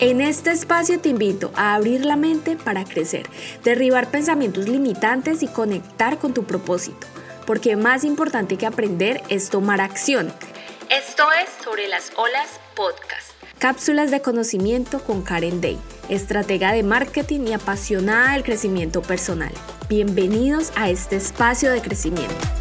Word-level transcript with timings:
En 0.00 0.22
este 0.22 0.50
espacio 0.50 0.98
te 0.98 1.10
invito 1.10 1.52
a 1.56 1.74
abrir 1.74 2.06
la 2.06 2.16
mente 2.16 2.56
para 2.56 2.84
crecer, 2.84 3.28
derribar 3.62 4.10
pensamientos 4.10 4.66
limitantes 4.66 5.42
y 5.42 5.46
conectar 5.46 6.16
con 6.18 6.32
tu 6.32 6.44
propósito, 6.44 7.06
porque 7.46 7.76
más 7.76 8.04
importante 8.04 8.56
que 8.56 8.64
aprender 8.64 9.22
es 9.28 9.50
tomar 9.50 9.82
acción. 9.82 10.32
Esto 10.88 11.24
es 11.32 11.50
Sobre 11.62 11.86
las 11.86 12.12
Olas 12.16 12.48
Podcast. 12.74 13.32
Cápsulas 13.58 14.10
de 14.10 14.22
conocimiento 14.22 15.04
con 15.04 15.20
Karen 15.20 15.60
Day, 15.60 15.78
estratega 16.08 16.72
de 16.72 16.82
marketing 16.82 17.48
y 17.48 17.52
apasionada 17.52 18.32
del 18.32 18.42
crecimiento 18.42 19.02
personal. 19.02 19.52
Bienvenidos 19.90 20.72
a 20.76 20.88
este 20.88 21.16
espacio 21.16 21.70
de 21.70 21.82
crecimiento. 21.82 22.59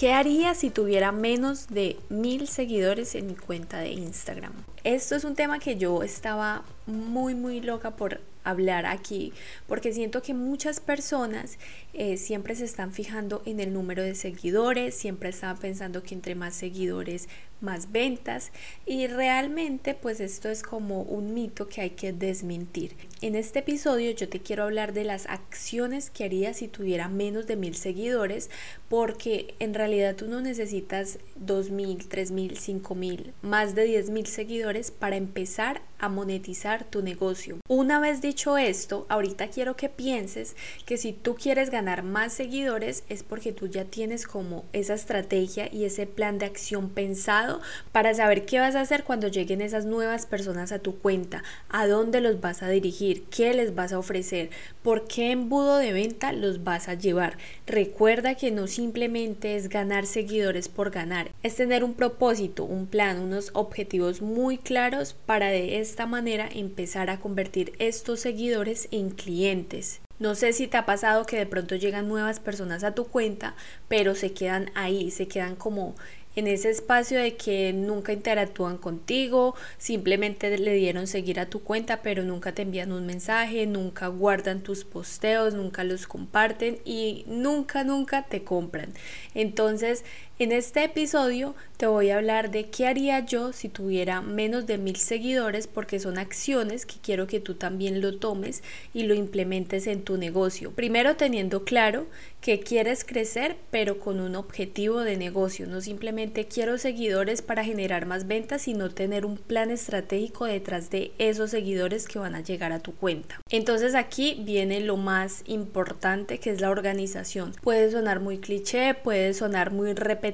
¿Qué 0.00 0.14
haría 0.14 0.54
si 0.54 0.70
tuviera 0.70 1.12
menos 1.12 1.68
de 1.68 1.98
mil 2.08 2.48
seguidores 2.48 3.14
en 3.14 3.26
mi 3.26 3.34
cuenta 3.34 3.80
de 3.80 3.90
Instagram? 3.90 4.54
Esto 4.82 5.14
es 5.14 5.24
un 5.24 5.34
tema 5.34 5.58
que 5.58 5.76
yo 5.76 6.02
estaba 6.02 6.64
muy, 6.86 7.34
muy 7.34 7.60
loca 7.60 7.90
por 7.90 8.22
hablar 8.42 8.86
aquí, 8.86 9.34
porque 9.68 9.92
siento 9.92 10.22
que 10.22 10.32
muchas 10.32 10.80
personas 10.80 11.58
eh, 11.92 12.16
siempre 12.16 12.54
se 12.54 12.64
están 12.64 12.94
fijando 12.94 13.42
en 13.44 13.60
el 13.60 13.74
número 13.74 14.02
de 14.02 14.14
seguidores, 14.14 14.94
siempre 14.94 15.28
están 15.28 15.58
pensando 15.58 16.02
que 16.02 16.14
entre 16.14 16.34
más 16.34 16.54
seguidores, 16.54 17.28
más 17.60 17.92
ventas, 17.92 18.52
y 18.86 19.06
realmente 19.06 19.94
pues 19.94 20.20
esto 20.20 20.48
es 20.48 20.62
como 20.62 21.02
un 21.02 21.34
mito 21.34 21.68
que 21.68 21.80
hay 21.80 21.90
que 21.90 22.12
desmentir. 22.12 22.96
En 23.20 23.34
este 23.34 23.58
episodio 23.58 24.10
yo 24.12 24.28
te 24.28 24.40
quiero 24.40 24.64
hablar 24.64 24.92
de 24.92 25.04
las 25.04 25.26
acciones 25.26 26.10
que 26.10 26.24
haría 26.24 26.54
si 26.54 26.68
tuviera 26.68 27.08
menos 27.08 27.46
de 27.46 27.56
mil 27.56 27.74
seguidores, 27.74 28.50
porque 28.88 29.54
en 29.58 29.74
realidad 29.74 30.16
tú 30.16 30.26
no 30.26 30.40
necesitas 30.40 31.18
dos 31.36 31.70
mil, 31.70 32.08
tres 32.08 32.30
mil, 32.30 32.56
cinco 32.56 32.94
mil, 32.94 33.32
más 33.42 33.74
de 33.74 33.84
diez 33.84 34.10
mil 34.10 34.26
seguidores 34.26 34.90
para 34.90 35.16
empezar 35.16 35.82
a 35.98 36.08
monetizar 36.08 36.84
tu 36.84 37.02
negocio. 37.02 37.58
Una 37.68 38.00
vez 38.00 38.22
dicho 38.22 38.56
esto, 38.56 39.04
ahorita 39.10 39.48
quiero 39.48 39.76
que 39.76 39.90
pienses 39.90 40.56
que 40.86 40.96
si 40.96 41.12
tú 41.12 41.34
quieres 41.34 41.68
ganar 41.68 42.02
más 42.02 42.32
seguidores 42.32 43.04
es 43.10 43.22
porque 43.22 43.52
tú 43.52 43.66
ya 43.66 43.84
tienes 43.84 44.26
como 44.26 44.64
esa 44.72 44.94
estrategia 44.94 45.68
y 45.70 45.84
ese 45.84 46.06
plan 46.06 46.38
de 46.38 46.46
acción 46.46 46.88
pensado 46.88 47.49
para 47.92 48.14
saber 48.14 48.44
qué 48.44 48.60
vas 48.60 48.74
a 48.74 48.80
hacer 48.80 49.04
cuando 49.04 49.28
lleguen 49.28 49.60
esas 49.60 49.86
nuevas 49.86 50.26
personas 50.26 50.72
a 50.72 50.78
tu 50.78 50.98
cuenta, 50.98 51.42
a 51.68 51.86
dónde 51.86 52.20
los 52.20 52.40
vas 52.40 52.62
a 52.62 52.68
dirigir, 52.68 53.24
qué 53.24 53.54
les 53.54 53.74
vas 53.74 53.92
a 53.92 53.98
ofrecer, 53.98 54.50
por 54.82 55.06
qué 55.06 55.32
embudo 55.32 55.78
de 55.78 55.92
venta 55.92 56.32
los 56.32 56.64
vas 56.64 56.88
a 56.88 56.94
llevar. 56.94 57.36
Recuerda 57.66 58.34
que 58.34 58.50
no 58.50 58.66
simplemente 58.66 59.56
es 59.56 59.68
ganar 59.68 60.06
seguidores 60.06 60.68
por 60.68 60.90
ganar, 60.90 61.30
es 61.42 61.56
tener 61.56 61.84
un 61.84 61.94
propósito, 61.94 62.64
un 62.64 62.86
plan, 62.86 63.20
unos 63.20 63.50
objetivos 63.54 64.22
muy 64.22 64.58
claros 64.58 65.16
para 65.26 65.48
de 65.48 65.80
esta 65.80 66.06
manera 66.06 66.48
empezar 66.52 67.10
a 67.10 67.20
convertir 67.20 67.72
estos 67.78 68.20
seguidores 68.20 68.88
en 68.90 69.10
clientes. 69.10 70.00
No 70.20 70.34
sé 70.34 70.52
si 70.52 70.66
te 70.66 70.76
ha 70.76 70.84
pasado 70.84 71.24
que 71.24 71.38
de 71.38 71.46
pronto 71.46 71.76
llegan 71.76 72.06
nuevas 72.06 72.40
personas 72.40 72.84
a 72.84 72.94
tu 72.94 73.06
cuenta, 73.06 73.54
pero 73.88 74.14
se 74.14 74.34
quedan 74.34 74.70
ahí, 74.74 75.10
se 75.10 75.26
quedan 75.28 75.56
como 75.56 75.94
en 76.36 76.46
ese 76.46 76.70
espacio 76.70 77.18
de 77.18 77.36
que 77.36 77.72
nunca 77.72 78.12
interactúan 78.12 78.78
contigo, 78.78 79.54
simplemente 79.78 80.56
le 80.56 80.74
dieron 80.74 81.06
seguir 81.06 81.40
a 81.40 81.46
tu 81.46 81.62
cuenta, 81.62 82.02
pero 82.02 82.22
nunca 82.22 82.52
te 82.52 82.62
envían 82.62 82.92
un 82.92 83.06
mensaje, 83.06 83.66
nunca 83.66 84.06
guardan 84.08 84.62
tus 84.62 84.84
posteos, 84.84 85.54
nunca 85.54 85.84
los 85.84 86.06
comparten 86.06 86.78
y 86.84 87.24
nunca, 87.26 87.84
nunca 87.84 88.26
te 88.26 88.44
compran. 88.44 88.92
Entonces, 89.34 90.04
en 90.40 90.52
este 90.52 90.82
episodio 90.84 91.54
te 91.76 91.86
voy 91.86 92.08
a 92.08 92.16
hablar 92.16 92.50
de 92.50 92.70
qué 92.70 92.86
haría 92.86 93.20
yo 93.26 93.52
si 93.52 93.68
tuviera 93.68 94.22
menos 94.22 94.66
de 94.66 94.78
mil 94.78 94.96
seguidores 94.96 95.66
porque 95.66 96.00
son 96.00 96.16
acciones 96.16 96.86
que 96.86 96.94
quiero 97.02 97.26
que 97.26 97.40
tú 97.40 97.56
también 97.56 98.00
lo 98.00 98.16
tomes 98.18 98.62
y 98.94 99.02
lo 99.02 99.14
implementes 99.14 99.86
en 99.86 100.02
tu 100.02 100.16
negocio. 100.16 100.70
Primero 100.72 101.16
teniendo 101.16 101.64
claro 101.64 102.06
que 102.40 102.60
quieres 102.60 103.04
crecer 103.04 103.56
pero 103.70 103.98
con 103.98 104.18
un 104.18 104.34
objetivo 104.34 105.00
de 105.00 105.18
negocio. 105.18 105.66
No 105.66 105.82
simplemente 105.82 106.46
quiero 106.46 106.78
seguidores 106.78 107.42
para 107.42 107.62
generar 107.62 108.06
más 108.06 108.26
ventas, 108.26 108.62
sino 108.62 108.88
tener 108.88 109.26
un 109.26 109.36
plan 109.36 109.70
estratégico 109.70 110.46
detrás 110.46 110.88
de 110.88 111.12
esos 111.18 111.50
seguidores 111.50 112.08
que 112.08 112.18
van 112.18 112.34
a 112.34 112.40
llegar 112.40 112.72
a 112.72 112.80
tu 112.80 112.94
cuenta. 112.94 113.38
Entonces 113.50 113.94
aquí 113.94 114.40
viene 114.42 114.80
lo 114.80 114.96
más 114.96 115.42
importante 115.46 116.38
que 116.38 116.48
es 116.48 116.62
la 116.62 116.70
organización. 116.70 117.52
Puede 117.60 117.90
sonar 117.90 118.20
muy 118.20 118.38
cliché, 118.38 118.94
puede 118.94 119.34
sonar 119.34 119.70
muy 119.70 119.92
repetitivo 119.92 120.29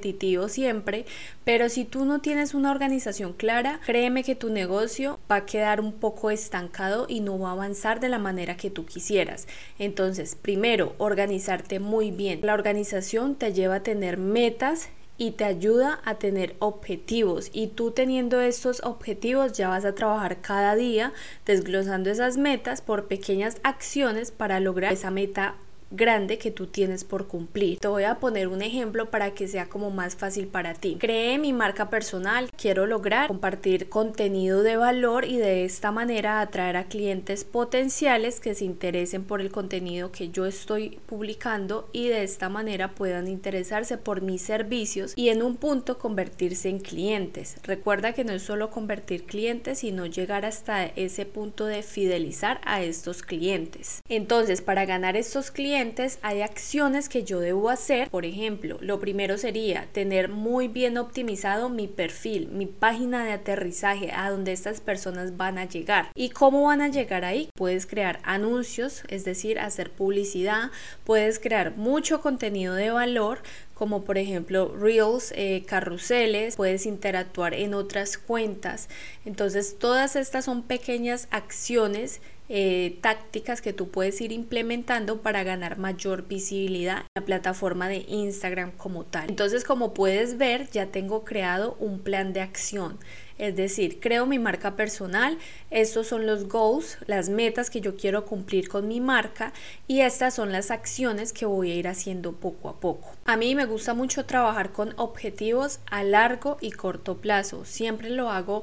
siempre, 0.48 1.04
pero 1.44 1.68
si 1.68 1.84
tú 1.84 2.04
no 2.04 2.20
tienes 2.20 2.54
una 2.54 2.70
organización 2.70 3.32
clara, 3.32 3.80
créeme 3.84 4.24
que 4.24 4.34
tu 4.34 4.50
negocio 4.50 5.18
va 5.30 5.36
a 5.36 5.46
quedar 5.46 5.80
un 5.80 5.92
poco 5.92 6.30
estancado 6.30 7.06
y 7.08 7.20
no 7.20 7.38
va 7.38 7.50
a 7.50 7.52
avanzar 7.52 8.00
de 8.00 8.08
la 8.08 8.18
manera 8.18 8.56
que 8.56 8.70
tú 8.70 8.84
quisieras. 8.84 9.46
Entonces, 9.78 10.36
primero, 10.40 10.94
organizarte 10.98 11.80
muy 11.80 12.10
bien. 12.10 12.40
La 12.42 12.54
organización 12.54 13.34
te 13.34 13.52
lleva 13.52 13.76
a 13.76 13.82
tener 13.82 14.16
metas 14.16 14.88
y 15.18 15.32
te 15.32 15.44
ayuda 15.44 16.00
a 16.04 16.16
tener 16.16 16.56
objetivos 16.58 17.50
y 17.52 17.68
tú 17.68 17.90
teniendo 17.90 18.40
estos 18.40 18.82
objetivos 18.84 19.54
ya 19.54 19.68
vas 19.68 19.84
a 19.84 19.94
trabajar 19.94 20.42
cada 20.42 20.74
día 20.74 21.12
desglosando 21.46 22.10
esas 22.10 22.36
metas 22.36 22.82
por 22.82 23.06
pequeñas 23.06 23.56
acciones 23.62 24.30
para 24.30 24.60
lograr 24.60 24.92
esa 24.92 25.10
meta 25.10 25.54
grande 25.90 26.38
que 26.38 26.50
tú 26.50 26.66
tienes 26.66 27.04
por 27.04 27.26
cumplir. 27.26 27.78
Te 27.78 27.88
voy 27.88 28.04
a 28.04 28.16
poner 28.16 28.48
un 28.48 28.62
ejemplo 28.62 29.10
para 29.10 29.32
que 29.32 29.48
sea 29.48 29.66
como 29.66 29.90
más 29.90 30.16
fácil 30.16 30.48
para 30.48 30.74
ti. 30.74 30.96
Creé 30.98 31.38
mi 31.38 31.52
marca 31.52 31.90
personal, 31.90 32.50
quiero 32.56 32.86
lograr 32.86 33.28
compartir 33.28 33.88
contenido 33.88 34.62
de 34.62 34.76
valor 34.76 35.24
y 35.24 35.36
de 35.36 35.64
esta 35.64 35.92
manera 35.92 36.40
atraer 36.40 36.76
a 36.76 36.84
clientes 36.84 37.44
potenciales 37.44 38.40
que 38.40 38.54
se 38.54 38.64
interesen 38.64 39.24
por 39.24 39.40
el 39.40 39.50
contenido 39.50 40.12
que 40.12 40.30
yo 40.30 40.46
estoy 40.46 40.98
publicando 41.06 41.88
y 41.92 42.08
de 42.08 42.22
esta 42.22 42.48
manera 42.48 42.94
puedan 42.94 43.28
interesarse 43.28 43.98
por 43.98 44.22
mis 44.22 44.42
servicios 44.42 45.12
y 45.16 45.28
en 45.28 45.42
un 45.42 45.56
punto 45.56 45.98
convertirse 45.98 46.68
en 46.68 46.80
clientes. 46.80 47.56
Recuerda 47.62 48.12
que 48.12 48.24
no 48.24 48.32
es 48.32 48.42
solo 48.42 48.70
convertir 48.70 49.24
clientes, 49.24 49.78
sino 49.80 50.06
llegar 50.06 50.44
hasta 50.44 50.84
ese 50.84 51.26
punto 51.26 51.66
de 51.66 51.82
fidelizar 51.82 52.60
a 52.64 52.82
estos 52.82 53.22
clientes. 53.22 54.00
Entonces, 54.08 54.62
para 54.62 54.84
ganar 54.84 55.16
estos 55.16 55.50
clientes, 55.50 55.75
hay 56.22 56.42
acciones 56.42 57.08
que 57.08 57.22
yo 57.22 57.40
debo 57.40 57.68
hacer. 57.68 58.08
Por 58.08 58.24
ejemplo, 58.24 58.78
lo 58.80 58.98
primero 58.98 59.36
sería 59.36 59.86
tener 59.92 60.28
muy 60.28 60.68
bien 60.68 60.96
optimizado 60.96 61.68
mi 61.68 61.86
perfil, 61.86 62.48
mi 62.48 62.64
página 62.64 63.24
de 63.24 63.32
aterrizaje, 63.32 64.10
a 64.12 64.30
donde 64.30 64.52
estas 64.52 64.80
personas 64.80 65.36
van 65.36 65.58
a 65.58 65.66
llegar. 65.66 66.10
¿Y 66.14 66.30
cómo 66.30 66.62
van 66.64 66.80
a 66.80 66.88
llegar 66.88 67.24
ahí? 67.24 67.50
Puedes 67.54 67.86
crear 67.86 68.20
anuncios, 68.22 69.02
es 69.08 69.24
decir, 69.24 69.58
hacer 69.58 69.90
publicidad, 69.90 70.70
puedes 71.04 71.38
crear 71.38 71.76
mucho 71.76 72.22
contenido 72.22 72.74
de 72.74 72.90
valor, 72.90 73.40
como 73.74 74.04
por 74.04 74.16
ejemplo 74.16 74.74
reels, 74.74 75.32
eh, 75.36 75.62
carruseles, 75.66 76.56
puedes 76.56 76.86
interactuar 76.86 77.52
en 77.52 77.74
otras 77.74 78.16
cuentas. 78.16 78.88
Entonces 79.26 79.78
todas 79.78 80.16
estas 80.16 80.46
son 80.46 80.62
pequeñas 80.62 81.28
acciones 81.30 82.22
eh, 82.48 82.98
tácticas 83.00 83.60
que 83.60 83.72
tú 83.72 83.90
puedes 83.90 84.20
ir 84.20 84.32
implementando 84.32 85.20
para 85.20 85.42
ganar 85.42 85.78
mayor 85.78 86.28
visibilidad 86.28 86.98
en 86.98 87.04
la 87.14 87.24
plataforma 87.24 87.88
de 87.88 88.04
Instagram 88.08 88.72
como 88.72 89.04
tal. 89.04 89.28
Entonces, 89.28 89.64
como 89.64 89.94
puedes 89.94 90.38
ver, 90.38 90.70
ya 90.70 90.86
tengo 90.86 91.24
creado 91.24 91.76
un 91.80 92.00
plan 92.00 92.32
de 92.32 92.40
acción. 92.40 92.98
Es 93.38 93.54
decir, 93.54 94.00
creo 94.00 94.24
mi 94.24 94.38
marca 94.38 94.76
personal, 94.76 95.38
estos 95.70 96.06
son 96.06 96.24
los 96.26 96.48
goals, 96.48 96.96
las 97.06 97.28
metas 97.28 97.68
que 97.68 97.82
yo 97.82 97.96
quiero 97.96 98.24
cumplir 98.24 98.68
con 98.68 98.88
mi 98.88 99.00
marca 99.00 99.52
y 99.86 100.00
estas 100.00 100.34
son 100.34 100.52
las 100.52 100.70
acciones 100.70 101.34
que 101.34 101.44
voy 101.44 101.70
a 101.70 101.74
ir 101.74 101.86
haciendo 101.86 102.32
poco 102.32 102.70
a 102.70 102.80
poco. 102.80 103.10
A 103.26 103.36
mí 103.36 103.54
me 103.54 103.66
gusta 103.66 103.92
mucho 103.92 104.24
trabajar 104.24 104.72
con 104.72 104.94
objetivos 104.96 105.80
a 105.90 106.02
largo 106.02 106.56
y 106.62 106.70
corto 106.70 107.18
plazo. 107.18 107.66
Siempre 107.66 108.08
lo 108.08 108.30
hago 108.30 108.62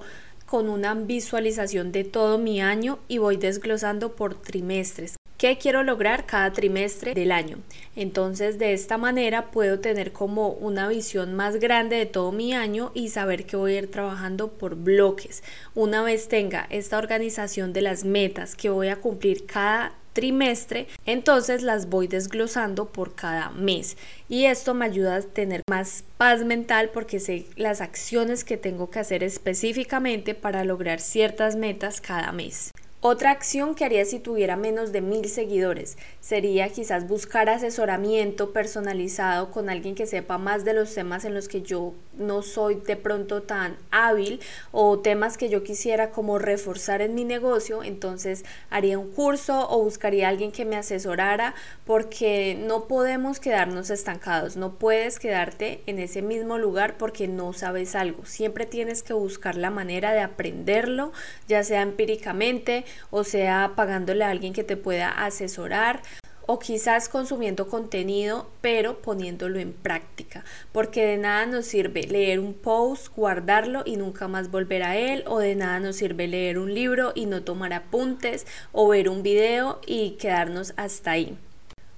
con 0.53 0.69
una 0.69 0.93
visualización 0.93 1.91
de 1.91 2.03
todo 2.03 2.37
mi 2.37 2.61
año 2.61 2.99
y 3.07 3.17
voy 3.17 3.37
desglosando 3.37 4.15
por 4.15 4.35
trimestres. 4.35 5.15
¿Qué 5.39 5.57
quiero 5.57 5.81
lograr 5.81 6.27
cada 6.27 6.53
trimestre 6.53 7.15
del 7.15 7.31
año? 7.31 7.57
Entonces 7.95 8.59
de 8.59 8.73
esta 8.73 8.99
manera 8.99 9.49
puedo 9.49 9.79
tener 9.79 10.11
como 10.11 10.49
una 10.49 10.87
visión 10.87 11.33
más 11.33 11.55
grande 11.55 11.95
de 11.95 12.05
todo 12.05 12.31
mi 12.31 12.53
año 12.53 12.91
y 12.93 13.09
saber 13.09 13.47
que 13.47 13.57
voy 13.57 13.73
a 13.73 13.79
ir 13.79 13.89
trabajando 13.89 14.49
por 14.49 14.75
bloques. 14.75 15.41
Una 15.73 16.03
vez 16.03 16.27
tenga 16.27 16.67
esta 16.69 16.99
organización 16.99 17.73
de 17.73 17.81
las 17.81 18.03
metas 18.03 18.55
que 18.55 18.69
voy 18.69 18.89
a 18.89 18.97
cumplir 18.97 19.47
cada 19.47 19.93
trimestre, 20.13 20.87
entonces 21.05 21.63
las 21.63 21.89
voy 21.89 22.07
desglosando 22.07 22.89
por 22.89 23.15
cada 23.15 23.49
mes 23.49 23.97
y 24.29 24.45
esto 24.45 24.73
me 24.73 24.85
ayuda 24.85 25.15
a 25.15 25.21
tener 25.21 25.63
más 25.69 26.03
paz 26.17 26.45
mental 26.45 26.91
porque 26.93 27.19
sé 27.19 27.45
las 27.55 27.81
acciones 27.81 28.43
que 28.43 28.57
tengo 28.57 28.89
que 28.89 28.99
hacer 28.99 29.23
específicamente 29.23 30.35
para 30.35 30.63
lograr 30.63 30.99
ciertas 30.99 31.55
metas 31.55 31.99
cada 31.99 32.31
mes. 32.31 32.71
Otra 33.05 33.31
acción 33.31 33.75
que 33.75 33.83
haría 33.83 34.05
si 34.05 34.17
tuviera 34.17 34.55
menos 34.55 34.93
de 34.93 35.01
mil 35.01 35.27
seguidores 35.27 35.97
sería 36.21 36.69
quizás 36.69 37.05
buscar 37.05 37.49
asesoramiento 37.49 38.53
personalizado 38.53 39.51
con 39.51 39.69
alguien 39.69 39.93
que 39.93 40.07
sepa 40.07 40.37
más 40.37 40.63
de 40.63 40.73
los 40.73 40.93
temas 40.93 41.25
en 41.25 41.33
los 41.33 41.49
que 41.49 41.61
yo 41.63 41.93
no 42.17 42.43
soy 42.43 42.75
de 42.75 42.95
pronto 42.95 43.41
tan 43.43 43.75
hábil 43.91 44.39
o 44.71 44.99
temas 44.99 45.37
que 45.37 45.49
yo 45.49 45.63
quisiera 45.63 46.11
como 46.11 46.39
reforzar 46.39 47.01
en 47.01 47.13
mi 47.13 47.25
negocio. 47.25 47.83
Entonces 47.83 48.45
haría 48.69 48.97
un 48.97 49.11
curso 49.11 49.67
o 49.69 49.83
buscaría 49.83 50.27
a 50.27 50.29
alguien 50.29 50.53
que 50.53 50.63
me 50.63 50.77
asesorara 50.77 51.55
porque 51.85 52.55
no 52.57 52.87
podemos 52.87 53.41
quedarnos 53.41 53.89
estancados. 53.89 54.55
No 54.55 54.75
puedes 54.75 55.19
quedarte 55.19 55.81
en 55.87 55.99
ese 55.99 56.21
mismo 56.21 56.57
lugar 56.57 56.95
porque 56.97 57.27
no 57.27 57.51
sabes 57.51 57.95
algo. 57.95 58.25
Siempre 58.25 58.65
tienes 58.65 59.03
que 59.03 59.11
buscar 59.11 59.57
la 59.57 59.71
manera 59.71 60.13
de 60.13 60.21
aprenderlo, 60.21 61.11
ya 61.49 61.65
sea 61.65 61.81
empíricamente 61.81 62.85
o 63.11 63.23
sea 63.23 63.73
pagándole 63.75 64.23
a 64.23 64.29
alguien 64.29 64.53
que 64.53 64.63
te 64.63 64.77
pueda 64.77 65.09
asesorar 65.09 66.01
o 66.45 66.59
quizás 66.59 67.09
consumiendo 67.09 67.67
contenido 67.67 68.49
pero 68.61 69.01
poniéndolo 69.01 69.59
en 69.59 69.73
práctica 69.73 70.43
porque 70.71 71.05
de 71.05 71.17
nada 71.17 71.45
nos 71.45 71.65
sirve 71.65 72.03
leer 72.03 72.39
un 72.39 72.53
post, 72.53 73.07
guardarlo 73.15 73.83
y 73.85 73.95
nunca 73.95 74.27
más 74.27 74.51
volver 74.51 74.83
a 74.83 74.97
él 74.97 75.23
o 75.27 75.39
de 75.39 75.55
nada 75.55 75.79
nos 75.79 75.95
sirve 75.97 76.27
leer 76.27 76.57
un 76.57 76.73
libro 76.73 77.11
y 77.15 77.25
no 77.25 77.43
tomar 77.43 77.73
apuntes 77.73 78.45
o 78.71 78.87
ver 78.87 79.09
un 79.09 79.23
video 79.23 79.79
y 79.85 80.11
quedarnos 80.11 80.73
hasta 80.75 81.11
ahí. 81.11 81.37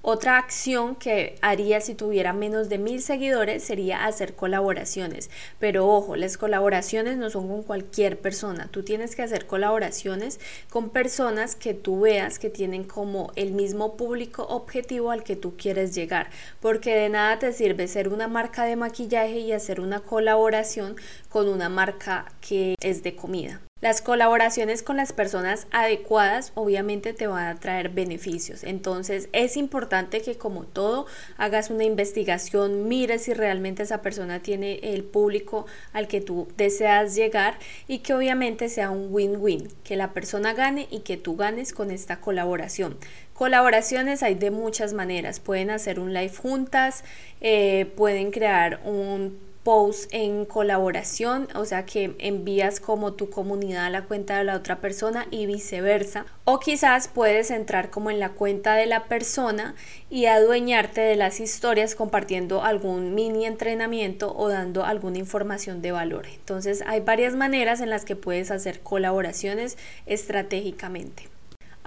Otra 0.08 0.38
acción 0.38 0.94
que 0.94 1.34
haría 1.42 1.80
si 1.80 1.96
tuviera 1.96 2.32
menos 2.32 2.68
de 2.68 2.78
mil 2.78 3.02
seguidores 3.02 3.64
sería 3.64 4.06
hacer 4.06 4.36
colaboraciones. 4.36 5.30
Pero 5.58 5.88
ojo, 5.88 6.14
las 6.14 6.38
colaboraciones 6.38 7.16
no 7.16 7.28
son 7.28 7.48
con 7.48 7.64
cualquier 7.64 8.16
persona. 8.20 8.68
Tú 8.70 8.84
tienes 8.84 9.16
que 9.16 9.22
hacer 9.22 9.46
colaboraciones 9.46 10.38
con 10.70 10.90
personas 10.90 11.56
que 11.56 11.74
tú 11.74 12.02
veas 12.02 12.38
que 12.38 12.50
tienen 12.50 12.84
como 12.84 13.32
el 13.34 13.50
mismo 13.50 13.96
público 13.96 14.44
objetivo 14.44 15.10
al 15.10 15.24
que 15.24 15.34
tú 15.34 15.56
quieres 15.56 15.92
llegar. 15.92 16.30
Porque 16.60 16.94
de 16.94 17.08
nada 17.08 17.40
te 17.40 17.52
sirve 17.52 17.88
ser 17.88 18.08
una 18.08 18.28
marca 18.28 18.62
de 18.62 18.76
maquillaje 18.76 19.40
y 19.40 19.50
hacer 19.50 19.80
una 19.80 19.98
colaboración 19.98 20.94
con 21.28 21.48
una 21.48 21.68
marca 21.68 22.30
que 22.40 22.76
es 22.80 23.02
de 23.02 23.16
comida. 23.16 23.60
Las 23.82 24.00
colaboraciones 24.00 24.82
con 24.82 24.96
las 24.96 25.12
personas 25.12 25.66
adecuadas 25.70 26.50
obviamente 26.54 27.12
te 27.12 27.26
van 27.26 27.46
a 27.46 27.60
traer 27.60 27.90
beneficios. 27.90 28.64
Entonces 28.64 29.28
es 29.34 29.58
importante 29.58 30.22
que 30.22 30.38
como 30.38 30.64
todo 30.64 31.04
hagas 31.36 31.68
una 31.68 31.84
investigación, 31.84 32.88
mires 32.88 33.24
si 33.24 33.34
realmente 33.34 33.82
esa 33.82 34.00
persona 34.00 34.40
tiene 34.40 34.80
el 34.82 35.04
público 35.04 35.66
al 35.92 36.08
que 36.08 36.22
tú 36.22 36.48
deseas 36.56 37.14
llegar 37.14 37.58
y 37.86 37.98
que 37.98 38.14
obviamente 38.14 38.70
sea 38.70 38.88
un 38.88 39.12
win-win, 39.12 39.68
que 39.84 39.96
la 39.96 40.14
persona 40.14 40.54
gane 40.54 40.88
y 40.90 41.00
que 41.00 41.18
tú 41.18 41.36
ganes 41.36 41.74
con 41.74 41.90
esta 41.90 42.18
colaboración. 42.18 42.96
Colaboraciones 43.34 44.22
hay 44.22 44.36
de 44.36 44.50
muchas 44.50 44.94
maneras. 44.94 45.38
Pueden 45.38 45.68
hacer 45.68 46.00
un 46.00 46.14
live 46.14 46.34
juntas, 46.34 47.04
eh, 47.42 47.92
pueden 47.94 48.30
crear 48.30 48.80
un 48.86 49.38
post 49.66 50.08
en 50.14 50.44
colaboración, 50.44 51.48
o 51.56 51.64
sea 51.64 51.84
que 51.84 52.14
envías 52.20 52.78
como 52.78 53.14
tu 53.14 53.30
comunidad 53.30 53.86
a 53.86 53.90
la 53.90 54.04
cuenta 54.04 54.38
de 54.38 54.44
la 54.44 54.54
otra 54.54 54.80
persona 54.80 55.26
y 55.32 55.46
viceversa. 55.46 56.24
O 56.44 56.60
quizás 56.60 57.08
puedes 57.08 57.50
entrar 57.50 57.90
como 57.90 58.12
en 58.12 58.20
la 58.20 58.28
cuenta 58.28 58.76
de 58.76 58.86
la 58.86 59.06
persona 59.06 59.74
y 60.08 60.26
adueñarte 60.26 61.00
de 61.00 61.16
las 61.16 61.40
historias 61.40 61.96
compartiendo 61.96 62.62
algún 62.62 63.16
mini 63.16 63.44
entrenamiento 63.44 64.32
o 64.36 64.48
dando 64.48 64.84
alguna 64.84 65.18
información 65.18 65.82
de 65.82 65.90
valor. 65.90 66.26
Entonces 66.32 66.84
hay 66.86 67.00
varias 67.00 67.34
maneras 67.34 67.80
en 67.80 67.90
las 67.90 68.04
que 68.04 68.14
puedes 68.14 68.52
hacer 68.52 68.78
colaboraciones 68.82 69.76
estratégicamente. 70.06 71.35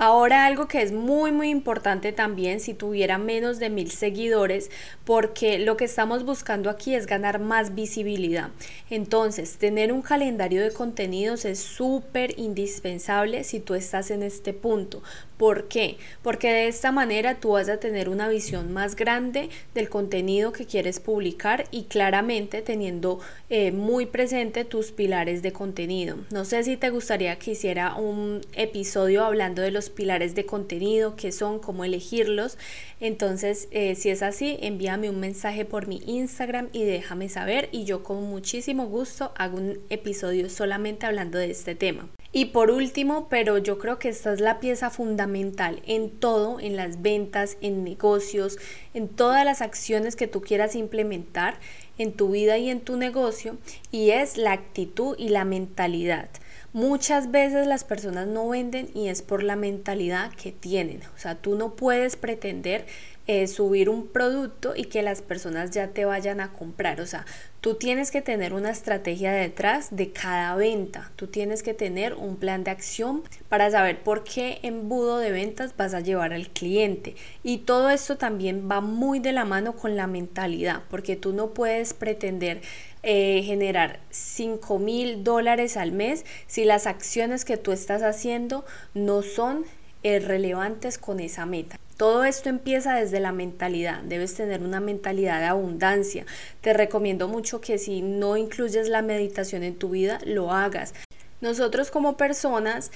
Ahora 0.02 0.46
algo 0.46 0.70
que 0.70 0.82
es 0.82 0.94
muy 0.94 1.34
muy 1.34 1.50
importante 1.50 2.14
también 2.14 2.62
si 2.62 2.74
tuviera 2.74 3.18
menos 3.18 3.60
de 3.60 3.70
mil 3.70 3.92
seguidores 3.92 4.72
porque 5.04 5.60
lo 5.60 5.76
que 5.76 5.84
estamos 5.84 6.24
buscando 6.24 6.70
aquí 6.70 6.96
es 6.96 7.06
ganar 7.06 7.40
más 7.40 7.76
visibilidad. 7.76 8.52
Entonces 8.90 9.58
tener 9.58 9.92
un 9.92 10.02
calendario 10.02 10.64
de 10.64 10.72
contenidos 10.72 11.44
es 11.44 11.60
súper 11.60 12.40
indispensable 12.40 13.44
si 13.44 13.60
tú 13.60 13.74
estás 13.74 14.10
en 14.10 14.24
este 14.24 14.54
punto. 14.54 15.04
¿Por 15.40 15.70
qué? 15.70 15.96
Porque 16.22 16.52
de 16.52 16.68
esta 16.68 16.92
manera 16.92 17.40
tú 17.40 17.52
vas 17.52 17.70
a 17.70 17.80
tener 17.80 18.10
una 18.10 18.28
visión 18.28 18.74
más 18.74 18.98
grande 18.98 19.48
del 19.74 19.88
contenido 19.88 20.52
que 20.52 20.66
quieres 20.66 21.00
publicar 21.00 21.64
y 21.72 21.84
claramente 21.84 22.62
teniendo 22.62 23.22
eh, 23.50 23.72
muy 23.72 24.06
presente 24.06 24.66
tus 24.66 24.92
pilares 24.92 25.42
de 25.42 25.54
contenido. 25.54 26.18
No 26.30 26.44
sé 26.44 26.66
si 26.66 26.76
te 26.76 26.90
gustaría 26.90 27.40
que 27.40 27.52
hiciera 27.52 27.96
un 27.96 28.42
episodio 28.52 29.24
hablando 29.24 29.62
de 29.62 29.72
los 29.72 29.90
pilares 29.90 30.36
de 30.36 30.46
contenido, 30.46 31.16
qué 31.16 31.32
son, 31.32 31.60
cómo 31.60 31.86
elegirlos. 31.86 32.58
Entonces, 33.00 33.70
eh, 33.72 33.96
si 33.96 34.10
es 34.10 34.22
así, 34.24 34.58
envíame 34.60 35.10
un 35.10 35.22
mensaje 35.22 35.64
por 35.64 35.88
mi 35.88 36.02
Instagram 36.06 36.68
y 36.74 36.84
déjame 36.84 37.30
saber 37.30 37.70
y 37.72 37.86
yo 37.86 38.04
con 38.04 38.24
muchísimo 38.24 38.88
gusto 38.88 39.32
hago 39.38 39.56
un 39.56 39.80
episodio 39.90 40.50
solamente 40.50 41.06
hablando 41.06 41.38
de 41.38 41.50
este 41.50 41.76
tema. 41.76 42.10
Y 42.32 42.46
por 42.46 42.70
último, 42.70 43.28
pero 43.28 43.58
yo 43.58 43.80
creo 43.80 43.98
que 43.98 44.10
esta 44.10 44.32
es 44.32 44.40
la 44.40 44.60
pieza 44.60 44.92
fundamental 44.92 45.82
en 45.88 46.12
todo, 46.12 46.60
en 46.60 46.76
las 46.76 47.02
ventas, 47.02 47.58
en 47.62 47.84
negocios, 47.84 48.58
en 48.94 49.08
todas 49.08 49.44
las 49.44 49.62
acciones 49.62 50.16
que 50.16 50.28
tú 50.28 50.42
quieras 50.42 50.76
implementar 50.76 51.58
en 51.98 52.14
tu 52.14 52.30
vida 52.30 52.60
y 52.60 52.70
en 52.70 52.82
tu 52.82 52.98
negocio, 52.98 53.58
y 53.92 54.12
es 54.12 54.38
la 54.38 54.52
actitud 54.52 55.16
y 55.18 55.30
la 55.30 55.44
mentalidad. 55.44 56.30
Muchas 56.72 57.32
veces 57.32 57.66
las 57.66 57.84
personas 57.84 58.28
no 58.28 58.48
venden 58.48 58.90
y 58.94 59.08
es 59.08 59.24
por 59.24 59.42
la 59.42 59.56
mentalidad 59.56 60.32
que 60.32 60.52
tienen. 60.52 61.02
O 61.16 61.18
sea, 61.18 61.34
tú 61.34 61.56
no 61.56 61.74
puedes 61.74 62.16
pretender 62.16 62.86
eh, 63.32 63.46
subir 63.46 63.90
un 63.90 64.08
producto 64.08 64.74
y 64.76 64.86
que 64.86 65.04
las 65.04 65.22
personas 65.22 65.70
ya 65.70 65.90
te 65.90 66.04
vayan 66.04 66.42
a 66.42 66.52
comprar. 66.52 67.00
O 67.00 67.06
sea, 67.06 67.28
tú 67.62 67.76
tienes 67.76 68.10
que 68.10 68.24
tener 68.24 68.54
una 68.54 68.72
estrategia 68.72 69.32
detrás 69.32 69.96
de 69.96 70.12
cada 70.12 70.56
venta. 70.56 71.12
Tú 71.16 71.28
tienes 71.28 71.62
que 71.62 71.76
tener 71.76 72.16
un 72.16 72.38
plan 72.38 72.64
de 72.64 72.72
acción 72.72 73.22
para 73.48 73.70
saber 73.70 74.02
por 74.02 74.24
qué 74.24 74.58
embudo 74.64 75.20
de 75.20 75.30
ventas 75.30 75.78
vas 75.78 75.94
a 75.94 76.00
llevar 76.00 76.34
al 76.34 76.50
cliente. 76.50 77.16
Y 77.44 77.60
todo 77.60 77.92
esto 77.92 78.18
también 78.18 78.68
va 78.68 78.82
muy 78.82 79.20
de 79.20 79.32
la 79.32 79.46
mano 79.46 79.76
con 79.76 79.96
la 79.96 80.08
mentalidad, 80.08 80.82
porque 80.90 81.16
tú 81.16 81.32
no 81.32 81.54
puedes 81.54 81.94
pretender 81.94 82.62
eh, 83.04 83.44
generar 83.46 84.00
5 84.10 84.80
mil 84.80 85.24
dólares 85.24 85.78
al 85.78 85.92
mes 85.92 86.26
si 86.48 86.66
las 86.66 86.88
acciones 86.88 87.46
que 87.46 87.58
tú 87.58 87.74
estás 87.74 88.02
haciendo 88.02 88.66
no 88.96 89.22
son 89.22 89.66
relevantes 90.04 90.98
con 90.98 91.20
esa 91.20 91.46
meta. 91.46 91.78
Todo 91.98 92.24
esto 92.24 92.48
empieza 92.48 92.96
desde 92.96 93.20
la 93.20 93.34
mentalidad. 93.34 94.02
Debes 94.04 94.34
tener 94.34 94.62
una 94.62 94.80
mentalidad 94.80 95.40
de 95.42 95.48
abundancia. 95.48 96.26
Te 96.62 96.72
recomiendo 96.72 97.28
mucho 97.28 97.60
que 97.60 97.78
si 97.78 98.02
no 98.02 98.38
incluyes 98.38 98.88
la 98.88 99.02
meditación 99.02 99.64
en 99.64 99.76
tu 99.76 99.90
vida, 99.90 100.20
lo 100.26 100.54
hagas. 100.54 100.94
Nosotros 101.42 101.92
como 101.92 102.16
personas 102.16 102.92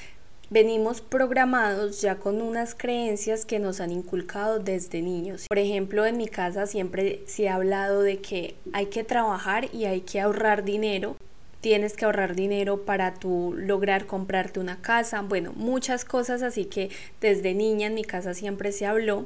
venimos 0.50 1.02
programados 1.02 2.00
ya 2.00 2.16
con 2.16 2.42
unas 2.42 2.76
creencias 2.76 3.44
que 3.44 3.60
nos 3.60 3.82
han 3.82 3.92
inculcado 3.92 4.60
desde 4.60 5.02
niños. 5.02 5.48
Por 5.50 5.58
ejemplo, 5.58 6.06
en 6.06 6.16
mi 6.16 6.28
casa 6.28 6.68
siempre 6.68 7.24
se 7.26 7.50
ha 7.50 7.56
hablado 7.56 8.02
de 8.02 8.20
que 8.22 8.56
hay 8.72 8.86
que 8.86 9.04
trabajar 9.04 9.68
y 9.74 9.86
hay 9.86 10.02
que 10.02 10.22
ahorrar 10.22 10.64
dinero 10.64 11.18
tienes 11.64 11.94
que 11.94 12.04
ahorrar 12.04 12.36
dinero 12.36 12.84
para 12.84 13.14
tú 13.14 13.56
lograr 13.58 14.06
comprarte 14.06 14.60
una 14.60 14.82
casa, 14.82 15.22
bueno, 15.22 15.54
muchas 15.56 16.04
cosas, 16.04 16.44
así 16.44 16.66
que 16.66 16.90
desde 17.22 17.54
niña 17.54 17.88
en 17.88 17.94
mi 17.94 18.04
casa 18.04 18.34
siempre 18.34 18.74
se 18.74 18.86
habló 18.86 19.26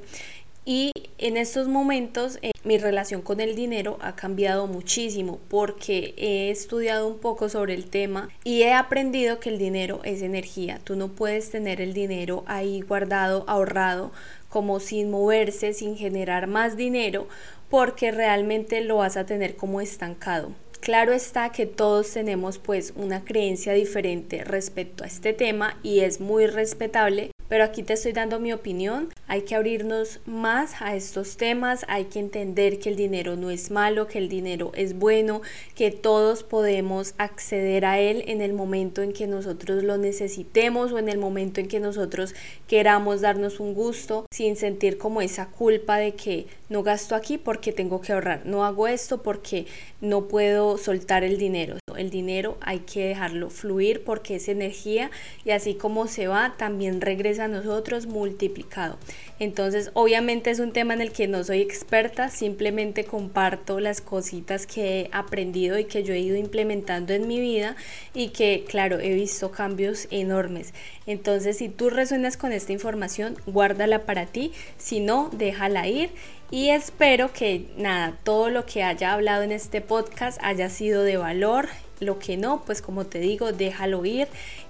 y 0.64 0.92
en 1.18 1.36
estos 1.36 1.68
momentos 1.68 2.38
eh, 2.44 2.52
mi 2.64 2.78
relación 2.78 3.24
con 3.24 3.40
el 3.40 3.56
dinero 3.56 3.98
ha 4.02 4.16
cambiado 4.16 4.68
muchísimo 4.68 5.40
porque 5.48 6.14
he 6.16 6.52
estudiado 6.52 7.08
un 7.08 7.18
poco 7.18 7.50
sobre 7.50 7.74
el 7.74 7.90
tema 7.90 8.30
y 8.44 8.62
he 8.62 8.74
aprendido 8.74 9.40
que 9.40 9.50
el 9.50 9.58
dinero 9.58 10.02
es 10.04 10.22
energía. 10.22 10.80
Tú 10.84 10.96
no 10.96 11.08
puedes 11.08 11.50
tener 11.50 11.82
el 11.82 11.96
dinero 11.96 12.44
ahí 12.46 12.82
guardado, 12.82 13.46
ahorrado, 13.48 14.12
como 14.48 14.80
sin 14.80 15.10
moverse, 15.10 15.74
sin 15.74 15.98
generar 15.98 16.46
más 16.46 16.78
dinero, 16.78 17.28
porque 17.70 18.12
realmente 18.12 18.82
lo 18.82 18.98
vas 18.98 19.18
a 19.18 19.26
tener 19.26 19.56
como 19.56 19.82
estancado. 19.82 20.52
Claro 20.80 21.12
está 21.12 21.52
que 21.52 21.66
todos 21.66 22.12
tenemos 22.12 22.60
pues 22.60 22.94
una 22.96 23.26
creencia 23.26 23.74
diferente 23.74 24.44
respecto 24.44 25.04
a 25.04 25.08
este 25.08 25.34
tema 25.34 25.78
y 25.84 26.00
es 26.00 26.22
muy 26.22 26.48
respetable 26.48 27.32
pero 27.48 27.64
aquí 27.64 27.84
te 27.84 27.94
estoy 27.94 28.14
dando 28.14 28.40
mi 28.40 28.54
opinión. 28.54 29.10
Hay 29.28 29.42
que 29.42 29.56
abrirnos 29.56 30.20
más 30.26 30.82
a 30.82 30.96
estos 30.96 31.38
temas, 31.38 31.86
hay 31.88 32.06
que 32.06 32.20
entender 32.20 32.80
que 32.80 32.90
el 32.90 32.96
dinero 32.96 33.36
no 33.36 33.50
es 33.50 33.72
malo, 33.72 34.08
que 34.08 34.18
el 34.18 34.30
dinero 34.30 34.72
es 34.76 34.98
bueno, 34.98 35.42
que 35.76 35.92
todos 35.92 36.44
podemos 36.44 37.14
acceder 37.18 37.86
a 37.86 38.00
él 38.00 38.24
en 38.28 38.42
el 38.42 38.54
momento 38.54 39.02
en 39.02 39.14
que 39.14 39.28
nosotros 39.28 39.84
lo 39.84 39.98
necesitemos 39.98 40.92
o 40.92 41.00
en 41.00 41.10
el 41.10 41.18
momento 41.18 41.60
en 41.60 41.68
que 41.68 41.80
nosotros 41.80 42.36
queramos 42.68 43.22
darnos 43.22 43.60
un 43.60 43.74
gusto 43.74 44.26
sin 44.32 44.56
sentir 44.56 44.98
como 44.98 45.22
esa 45.22 45.48
culpa 45.48 45.98
de 45.98 46.14
que 46.14 46.48
no 46.70 46.84
gasto 46.84 47.16
aquí 47.16 47.38
porque 47.38 47.72
tengo 47.72 48.02
que 48.02 48.14
ahorrar, 48.14 48.46
no 48.46 48.66
hago 48.66 48.88
esto 48.88 49.24
porque 49.24 49.66
no 50.02 50.28
puedo 50.28 50.78
soltar 50.78 51.24
el 51.24 51.38
dinero. 51.38 51.78
El 51.96 52.10
dinero 52.10 52.58
hay 52.60 52.80
que 52.80 53.08
dejarlo 53.08 53.50
fluir 53.50 54.04
porque 54.04 54.36
es 54.36 54.50
energía 54.50 55.10
y 55.46 55.52
así 55.52 55.76
como 55.76 56.08
se 56.08 56.28
va, 56.28 56.54
también 56.58 57.00
regresa 57.00 57.46
a 57.46 57.48
nosotros 57.48 58.08
multiplicado. 58.08 58.98
Entonces, 59.40 59.92
obviamente 59.94 60.50
es 60.50 60.60
un 60.60 60.74
tema 60.74 60.96
en 60.96 61.00
el 61.00 61.14
que 61.14 61.30
no 61.30 61.46
soy 61.46 61.62
experta, 61.62 62.30
simplemente 62.30 63.06
comparto 63.06 63.80
las 63.80 64.02
cositas 64.02 64.68
que 64.68 65.00
he 65.00 65.10
aprendido 65.14 65.80
y 65.80 65.86
que 65.86 66.04
yo 66.04 66.14
he 66.14 66.20
ido 66.20 66.36
implementando 66.36 67.14
en 67.14 67.26
mi 67.26 67.40
vida 67.40 67.78
y 68.14 68.30
que, 68.30 68.66
claro, 68.68 69.00
he 69.00 69.14
visto 69.14 69.52
cambios 69.52 70.10
enormes. 70.12 70.74
Entonces, 71.06 71.58
si 71.58 71.70
tú 71.70 71.90
resuenas 71.90 72.36
con 72.36 72.52
esta 72.52 72.74
información, 72.74 73.38
guárdala 73.46 74.06
para 74.06 74.26
ti, 74.26 74.52
si 74.78 75.00
no, 75.00 75.30
déjala 75.32 75.88
ir 75.88 76.10
y 76.50 76.70
espero 76.70 77.34
que 77.34 77.66
nada, 77.78 78.18
todo 78.24 78.50
lo 78.50 78.66
que 78.66 78.84
haya 78.84 79.14
hablado 79.14 79.44
en 79.44 79.52
este 79.52 79.82
podcast 79.82 80.40
haya 80.42 80.70
sido 80.70 81.04
de 81.04 81.18
valor. 81.18 81.68
Lo 82.00 82.20
que 82.20 82.38
no, 82.38 82.64
pues 82.64 82.82
como 82.82 83.06
te 83.06 83.20
digo, 83.20 83.52
déjalo 83.52 84.06
ir. 84.06 84.28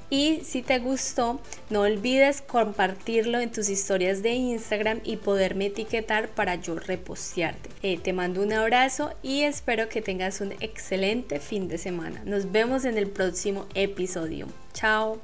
Y 0.10 0.40
si 0.46 0.62
te 0.62 0.80
gustó, 0.80 1.42
no 1.70 1.82
olvides 1.82 2.42
compartirlo 2.42 3.40
en 3.40 3.52
tus 3.52 3.70
historias 3.70 4.24
de 4.24 4.32
Instagram 4.32 5.02
y 5.04 5.18
poderme 5.18 5.66
etiquetar 5.66 6.30
para 6.30 6.56
yo 6.56 6.80
repostearte. 6.80 7.70
Eh, 7.84 7.98
te 7.98 8.14
mando 8.14 8.42
un 8.42 8.54
abrazo 8.54 9.14
y 9.22 9.42
espero 9.42 9.90
que 9.90 10.02
tengas 10.02 10.40
un 10.40 10.54
excelente 10.62 11.40
fin 11.40 11.68
de 11.68 11.78
semana. 11.78 12.22
Nos 12.26 12.52
vemos 12.52 12.86
en 12.86 12.98
el 12.98 13.08
próximo 13.08 13.66
episodio. 13.76 14.48
Chao. 14.74 15.20